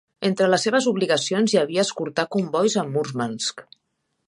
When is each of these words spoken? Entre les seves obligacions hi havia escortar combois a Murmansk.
Entre 0.27 0.45
les 0.51 0.63
seves 0.67 0.87
obligacions 0.91 1.53
hi 1.55 1.59
havia 1.61 1.85
escortar 1.89 2.27
combois 2.39 2.79
a 2.85 2.89
Murmansk. 2.95 3.65